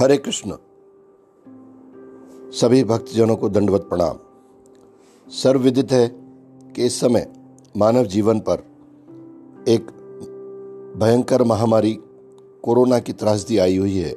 [0.00, 0.52] हरे कृष्ण।
[2.50, 4.18] सभी भक्तजनों को दंडवत प्रणाम।
[5.28, 6.08] सर्वविदित है
[6.76, 7.26] कि इस समय
[7.76, 8.64] मानव जीवन पर
[9.68, 9.86] एक
[10.96, 11.92] भयंकर महामारी
[12.62, 14.14] कोरोना की त्रासदी आई हुई है,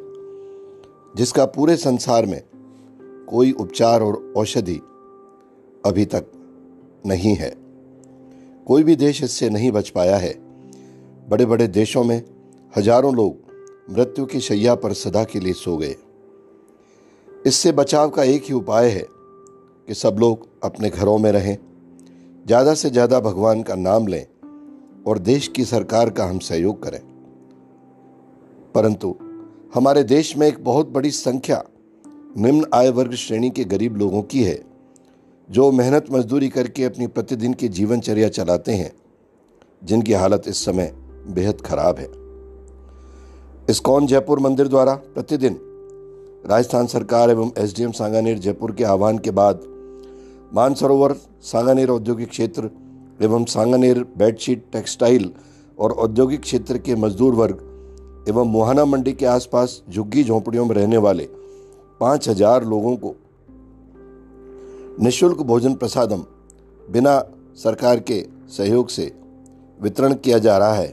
[1.17, 2.41] जिसका पूरे संसार में
[3.29, 4.81] कोई उपचार और औषधि
[5.85, 6.31] अभी तक
[7.05, 7.55] नहीं है।
[8.67, 10.33] कोई भी देश इससे नहीं बच पाया है।
[11.29, 12.21] बड़े बड़े देशों में
[12.77, 13.46] हज़ारों लोग
[13.89, 15.95] मृत्यु की शैया पर सदा के लिए सो गए।
[17.47, 19.05] इससे बचाव का एक ही उपाय है
[19.87, 21.57] कि सब लोग अपने घरों में रहें,
[22.47, 24.25] ज़्यादा से ज़्यादा भगवान का नाम लें
[25.07, 26.99] और देश की सरकार का हम सहयोग करें।
[28.75, 29.15] परंतु
[29.75, 31.63] हमारे देश में एक बहुत बड़ी संख्या
[32.37, 34.59] निम्न आय वर्ग श्रेणी के गरीब लोगों की है,
[35.49, 38.91] जो मेहनत मजदूरी करके अपनी प्रतिदिन की जीवनचर्या चलाते हैं,
[39.83, 40.91] जिनकी हालत इस समय
[41.29, 42.26] बेहद खराब है।
[43.69, 45.57] इस्कॉन जयपुर मंदिर द्वारा प्रतिदिन
[46.45, 49.61] राजस्थान सरकार एवं एसडीएम सांगानेर जयपुर के आह्वान के बाद
[50.53, 52.69] मानसरोवर, सांगानेर औद्योगिक क्षेत्र
[53.21, 55.29] एवं सांगानेर बेडशीट, टेक्सटाइल
[55.77, 60.97] और औद्योगिक क्षेत्र के मजदूर वर्ग एवं मोहाना मंडी के आसपास झुग्गी झोंपड़ियों में रहने
[60.97, 61.27] वाले
[61.99, 63.13] पाँच हज़ार लोगों को
[65.03, 66.23] निशुल्क भोजन प्रसादम
[66.79, 67.19] बिना
[67.63, 68.21] सरकार के
[68.57, 69.11] सहयोग से
[69.79, 70.87] वितरण किया जा रहा है।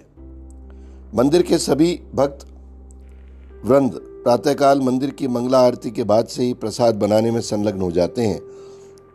[1.15, 2.47] मंदिर के सभी भक्त
[3.65, 3.93] वृंद
[4.25, 8.23] प्रातःकाल मंदिर की मंगला आरती के बाद से ही प्रसाद बनाने में संलग्न हो जाते
[8.23, 8.41] हैं,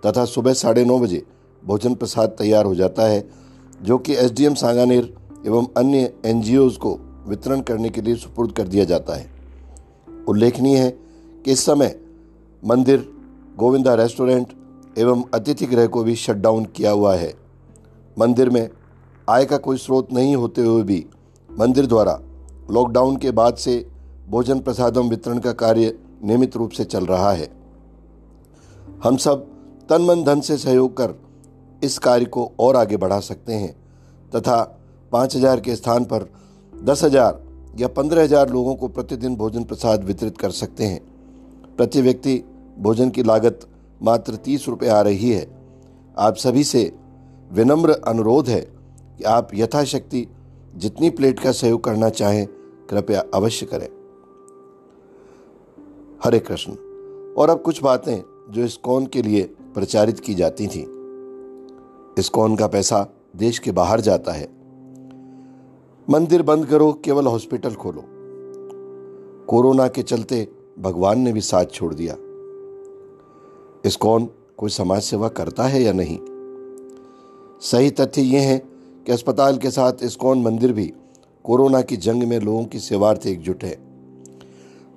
[0.05, 1.21] तथा सुबह साढ़े नौ बजे
[1.63, 3.29] भोजन प्रसाद तैयार हो जाता है,
[3.81, 5.13] जो कि एसडीएम सांगानेर
[5.45, 9.29] एवं अन्य एनजीओज को वितरण करने के लिए सुपुर्द कर दिया जाता है।
[10.27, 10.89] उल्लेखनीय है
[11.45, 11.95] कि इस समय
[12.63, 13.09] मंदिर,
[13.57, 14.53] गोविंदा रेस्टोरेंट
[14.97, 17.33] एवं अतिथि गृह को भी शट डाउन किया हुआ है।
[18.19, 18.69] मंदिर में
[19.29, 21.05] आय का कोई स्रोत नहीं होते हुए भी
[21.59, 22.19] मंदिर द्वारा
[22.71, 23.88] लॉकडाउन के बाद से
[24.29, 27.47] भोजन प्रसादम वितरण का कार्य नियमित रूप से चल रहा है।
[29.03, 29.45] हम सब
[29.89, 31.13] तन मन धन से सहयोग कर
[31.81, 33.73] इस कार्य को और आगे बढ़ा सकते हैं,
[34.31, 34.61] तथा
[35.11, 36.29] पाँच हज़ार के स्थान पर
[36.73, 37.41] दस हज़ार
[37.79, 41.01] या पंद्रह हज़ार लोगों को प्रतिदिन भोजन प्रसाद वितरित कर सकते हैं।
[41.77, 42.41] प्रति व्यक्ति
[42.79, 43.67] भोजन की लागत
[44.01, 45.45] मात्र तीस रुपये आ रही है।
[46.17, 46.91] आप सभी से
[47.49, 50.27] विनम्र अनुरोध है कि आप यथाशक्ति
[50.75, 52.45] जितनी प्लेट का सहयोग करना चाहें,
[52.89, 53.87] कृपया अवश्य करें।
[56.23, 56.71] हरे कृष्ण।
[57.33, 59.43] और अब कुछ बातें जो इस कौन के लिए
[59.73, 60.81] प्रचारित की जाती थी।
[62.19, 64.47] इस कौन का पैसा देश के बाहर जाता है।
[66.09, 68.03] मंदिर बंद करो, केवल हॉस्पिटल खोलो।
[69.45, 70.47] कोरोना के चलते
[70.79, 72.13] भगवान ने भी साथ छोड़ दिया।
[73.85, 76.19] इस कौन कोई समाज सेवा करता है या नहीं?
[77.61, 78.57] सही तथ्य यह है
[79.05, 80.93] कि अस्पताल के साथ इस्कॉन मंदिर भी
[81.43, 83.88] कोरोना की जंग में लोगों की सेवार्थ एकजुट है।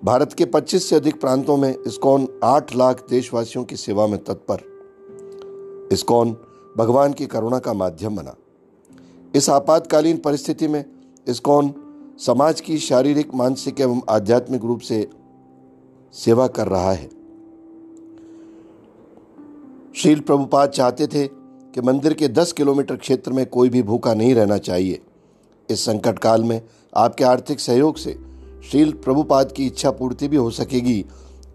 [0.04, 4.56] भारत के 25 से अधिक प्रांतों में इस्कॉन 8 लाख देशवासियों की सेवा में तत्पर।
[5.92, 6.36] इस्कॉन
[6.76, 8.34] भगवान की करुणा का माध्यम बना।
[9.34, 10.84] इस आपातकालीन परिस्थिति में
[11.28, 11.74] इस्कॉन
[12.18, 15.10] समाज की शारीरिक, मानसिक एवं आध्यात्मिक रूप से
[16.12, 17.08] सेवा कर रहा है।
[19.94, 21.26] शील प्रभुपाद चाहते थे
[21.74, 25.00] कि मंदिर के 10 किलोमीटर क्षेत्र में कोई भी भूखा नहीं रहना चाहिए।
[25.70, 26.62] इस संकट काल में
[26.96, 28.31] आपके आर्थिक सहयोग से
[28.70, 31.04] शील प्रभुपाद की इच्छा पूर्ति भी हो सकेगी,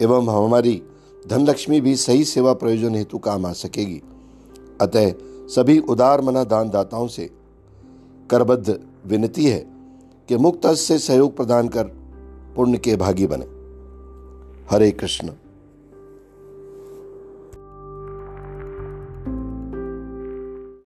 [0.02, 0.82] एवं हमारी
[1.28, 4.02] धनलक्ष्मी भी सही सेवा प्रयोजन हेतु काम आ सकेगी।
[4.82, 5.14] अतः
[5.48, 7.30] सभी उदार मना दानदाताओं से
[8.30, 9.60] करबद्ध विनती है
[10.28, 11.84] कि मुक्त से सहयोग प्रदान कर
[12.56, 13.46] पुण्य के भागी बने।
[14.76, 15.30] हरे कृष्ण।